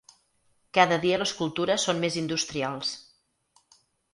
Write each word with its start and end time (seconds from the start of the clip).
Cada 0.77 0.97
dia 1.03 1.19
les 1.23 1.33
cultures 1.41 1.85
són 1.89 2.01
més 2.07 2.17
industrials. 2.25 2.95